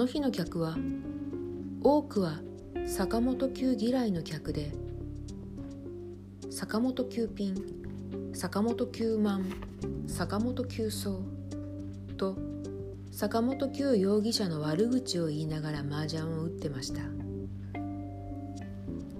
[0.00, 0.78] の日の客は
[1.82, 2.40] 多くは
[2.86, 4.72] 坂本九嫌いの客で
[6.50, 7.54] 坂本九品
[8.32, 9.44] 坂本九万
[10.06, 11.20] 坂本九層
[12.16, 12.38] と
[13.12, 17.02] 坂本九容疑者の悪口を言いながら麻雀を打ってました。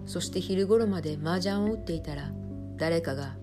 [0.06, 2.32] そして昼頃まで麻雀を打っていたら
[2.78, 3.36] 誰かが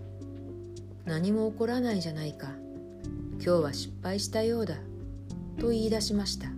[1.06, 2.56] 「何も起こらないじゃないか
[3.34, 4.78] 今日は失敗したようだ」
[5.62, 6.57] と言い出しました。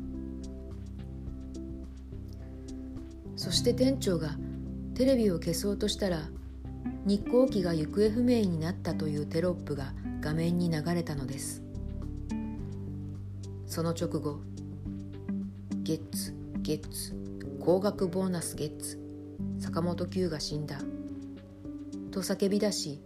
[3.40, 4.36] そして店長が
[4.96, 6.24] テレビを消そうとしたら
[7.06, 11.64] 日航機が行方不明になったというテロップが画面に流れたのです。
[13.66, 14.42] その直後
[15.84, 17.16] ゲッツゲッツ
[17.62, 19.00] 高額ボーナスゲッツ
[19.60, 20.82] 坂本九が死んだ
[22.12, 23.00] と叫び出し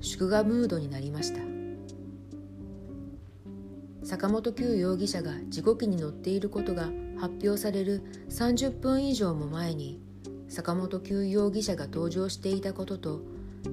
[0.00, 1.51] 祝賀ムードになりました。
[4.04, 10.00] 坂本九容疑者が事故機に乗っていることが発表される30分以上も前に
[10.48, 13.20] 坂本九容疑者が搭乗していたことと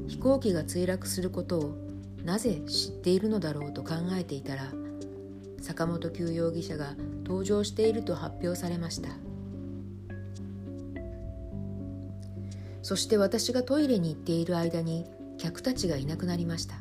[0.08, 1.78] 飛行機が墜落することを
[2.24, 4.72] なぜ知っているのだろうと考えていたら
[5.62, 9.10] 坂本九容疑者が搭乗していると発表されました。
[12.82, 15.06] そして私がトイレに行っている間に
[15.38, 16.76] 客たちがいなくなりました。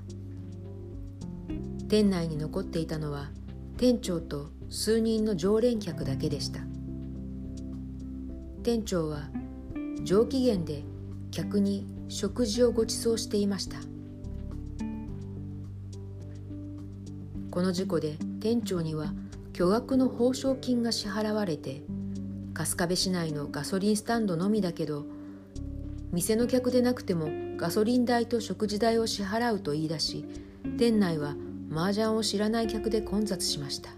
[1.89, 3.31] 店内に残っていたのは
[3.79, 6.61] 店長と数人の常連客だけでした。
[8.63, 9.31] 店長は
[10.03, 10.85] 上機嫌で
[11.31, 13.79] 客に食事をご馳走していました。
[17.51, 19.15] この事故で店長には
[19.55, 21.83] 巨額の報奨金が支払われて
[22.55, 25.07] 春日部市内のガソリンスタンドのみだけど
[26.13, 30.25] 店の客でなくてもガソリン代と食事代を支払うと言い出し
[30.77, 31.35] 店内は
[31.71, 33.98] 麻雀を知らない客で混雑しました。